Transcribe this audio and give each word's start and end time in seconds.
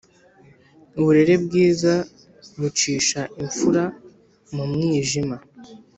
Uburere 0.99 1.33
bwiza 1.45 1.93
bucisha 2.59 3.21
imfura 3.43 3.83
mu 4.53 4.63
mwijima. 4.71 5.35